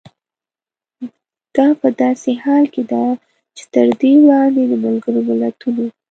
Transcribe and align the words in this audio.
دا 1.55 1.67
په 1.81 1.87
داسې 2.01 2.31
حال 2.43 2.63
کې 2.73 2.83
ده 2.91 3.05
چې 3.57 3.63
تر 3.73 3.87
دې 4.01 4.13
وړاندې 4.23 4.63
د 4.67 4.73
ملګرو 4.85 5.21
ملتونو 5.29 5.85